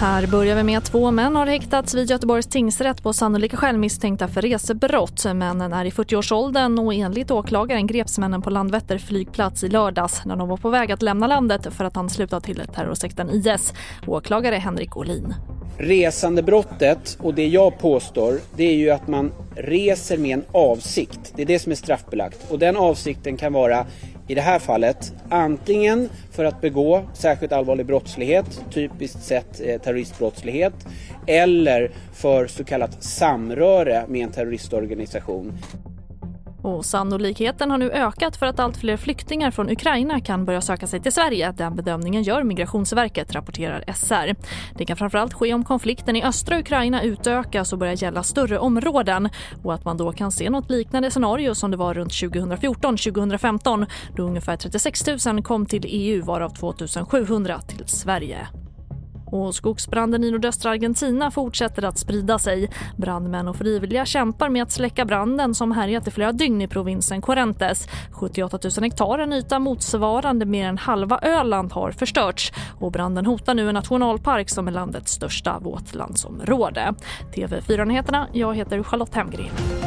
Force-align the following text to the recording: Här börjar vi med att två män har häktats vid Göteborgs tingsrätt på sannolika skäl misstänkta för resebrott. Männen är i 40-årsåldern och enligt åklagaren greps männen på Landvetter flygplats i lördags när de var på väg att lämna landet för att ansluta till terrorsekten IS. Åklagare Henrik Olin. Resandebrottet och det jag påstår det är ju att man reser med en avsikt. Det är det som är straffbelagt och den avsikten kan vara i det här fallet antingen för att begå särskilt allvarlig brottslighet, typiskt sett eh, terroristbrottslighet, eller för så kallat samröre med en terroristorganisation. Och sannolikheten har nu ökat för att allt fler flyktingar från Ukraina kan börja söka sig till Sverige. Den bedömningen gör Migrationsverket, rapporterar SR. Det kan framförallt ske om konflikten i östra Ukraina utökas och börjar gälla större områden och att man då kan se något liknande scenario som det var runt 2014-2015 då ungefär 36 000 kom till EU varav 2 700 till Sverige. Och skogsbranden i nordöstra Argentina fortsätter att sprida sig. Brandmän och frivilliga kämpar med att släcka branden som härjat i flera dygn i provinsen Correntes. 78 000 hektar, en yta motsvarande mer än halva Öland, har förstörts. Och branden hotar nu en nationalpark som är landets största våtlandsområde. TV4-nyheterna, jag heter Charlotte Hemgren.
Här 0.00 0.26
börjar 0.26 0.56
vi 0.56 0.62
med 0.62 0.78
att 0.78 0.84
två 0.84 1.10
män 1.10 1.36
har 1.36 1.46
häktats 1.46 1.94
vid 1.94 2.10
Göteborgs 2.10 2.46
tingsrätt 2.46 3.02
på 3.02 3.12
sannolika 3.12 3.56
skäl 3.56 3.78
misstänkta 3.78 4.28
för 4.28 4.42
resebrott. 4.42 5.24
Männen 5.34 5.72
är 5.72 5.84
i 5.84 5.90
40-årsåldern 5.90 6.78
och 6.78 6.94
enligt 6.94 7.30
åklagaren 7.30 7.86
greps 7.86 8.18
männen 8.18 8.42
på 8.42 8.50
Landvetter 8.50 8.98
flygplats 8.98 9.64
i 9.64 9.68
lördags 9.68 10.24
när 10.24 10.36
de 10.36 10.48
var 10.48 10.56
på 10.56 10.70
väg 10.70 10.92
att 10.92 11.02
lämna 11.02 11.26
landet 11.26 11.66
för 11.70 11.84
att 11.84 11.96
ansluta 11.96 12.40
till 12.40 12.62
terrorsekten 12.74 13.30
IS. 13.30 13.72
Åklagare 14.06 14.56
Henrik 14.56 14.96
Olin. 14.96 15.34
Resandebrottet 15.82 17.18
och 17.20 17.34
det 17.34 17.46
jag 17.46 17.78
påstår 17.78 18.40
det 18.56 18.64
är 18.64 18.74
ju 18.74 18.90
att 18.90 19.08
man 19.08 19.32
reser 19.56 20.18
med 20.18 20.32
en 20.32 20.44
avsikt. 20.52 21.32
Det 21.36 21.42
är 21.42 21.46
det 21.46 21.58
som 21.58 21.72
är 21.72 21.76
straffbelagt 21.76 22.50
och 22.50 22.58
den 22.58 22.76
avsikten 22.76 23.36
kan 23.36 23.52
vara 23.52 23.86
i 24.28 24.34
det 24.34 24.40
här 24.40 24.58
fallet 24.58 25.12
antingen 25.28 26.08
för 26.32 26.44
att 26.44 26.60
begå 26.60 27.04
särskilt 27.14 27.52
allvarlig 27.52 27.86
brottslighet, 27.86 28.64
typiskt 28.70 29.22
sett 29.22 29.60
eh, 29.60 29.80
terroristbrottslighet, 29.80 30.74
eller 31.26 31.90
för 32.14 32.46
så 32.46 32.64
kallat 32.64 33.02
samröre 33.02 34.04
med 34.08 34.24
en 34.24 34.32
terroristorganisation. 34.32 35.52
Och 36.62 36.84
sannolikheten 36.84 37.70
har 37.70 37.78
nu 37.78 37.90
ökat 37.90 38.36
för 38.36 38.46
att 38.46 38.60
allt 38.60 38.76
fler 38.76 38.96
flyktingar 38.96 39.50
från 39.50 39.70
Ukraina 39.70 40.20
kan 40.20 40.44
börja 40.44 40.60
söka 40.60 40.86
sig 40.86 41.00
till 41.00 41.12
Sverige. 41.12 41.52
Den 41.52 41.76
bedömningen 41.76 42.22
gör 42.22 42.42
Migrationsverket, 42.42 43.32
rapporterar 43.32 43.84
SR. 43.94 44.34
Det 44.78 44.84
kan 44.84 44.96
framförallt 44.96 45.34
ske 45.34 45.54
om 45.54 45.64
konflikten 45.64 46.16
i 46.16 46.24
östra 46.24 46.58
Ukraina 46.58 47.02
utökas 47.02 47.72
och 47.72 47.78
börjar 47.78 48.02
gälla 48.02 48.22
större 48.22 48.58
områden 48.58 49.28
och 49.62 49.74
att 49.74 49.84
man 49.84 49.96
då 49.96 50.12
kan 50.12 50.32
se 50.32 50.50
något 50.50 50.70
liknande 50.70 51.10
scenario 51.10 51.54
som 51.54 51.70
det 51.70 51.76
var 51.76 51.94
runt 51.94 52.12
2014-2015 52.12 53.86
då 54.16 54.22
ungefär 54.22 54.56
36 54.56 55.06
000 55.26 55.42
kom 55.42 55.66
till 55.66 55.84
EU 55.86 56.24
varav 56.24 56.50
2 56.50 56.74
700 57.08 57.60
till 57.60 57.88
Sverige. 57.88 58.48
Och 59.30 59.54
skogsbranden 59.54 60.24
i 60.24 60.30
nordöstra 60.30 60.70
Argentina 60.70 61.30
fortsätter 61.30 61.84
att 61.84 61.98
sprida 61.98 62.38
sig. 62.38 62.70
Brandmän 62.96 63.48
och 63.48 63.56
frivilliga 63.56 64.04
kämpar 64.04 64.48
med 64.48 64.62
att 64.62 64.72
släcka 64.72 65.04
branden 65.04 65.54
som 65.54 65.72
härjat 65.72 66.08
i 66.08 66.10
flera 66.10 66.32
dygn 66.32 66.62
i 66.62 66.68
provinsen 66.68 67.22
Correntes. 67.22 67.88
78 68.10 68.58
000 68.64 68.84
hektar, 68.84 69.18
en 69.18 69.32
yta 69.32 69.58
motsvarande 69.58 70.46
mer 70.46 70.66
än 70.66 70.78
halva 70.78 71.18
Öland, 71.22 71.72
har 71.72 71.90
förstörts. 71.90 72.52
Och 72.78 72.92
branden 72.92 73.26
hotar 73.26 73.54
nu 73.54 73.68
en 73.68 73.74
nationalpark 73.74 74.50
som 74.50 74.68
är 74.68 74.72
landets 74.72 75.12
största 75.12 75.58
våtlandsområde. 75.58 76.94
TV4-nyheterna, 77.34 78.28
jag 78.32 78.56
heter 78.56 78.82
Charlotte 78.82 79.14
Hemgren. 79.14 79.79